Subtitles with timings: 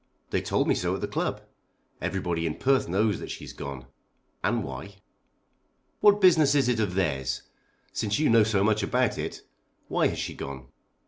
[0.31, 1.41] "They told me so at the club.
[2.01, 3.85] Everybody in Perth knows that she has gone;
[4.43, 4.95] and why."
[5.99, 7.43] "What business is it of theirs?
[7.93, 9.43] Since you know so much about it,
[9.89, 10.69] why has she gone?"